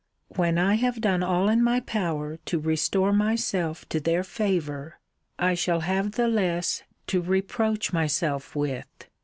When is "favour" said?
4.23-4.97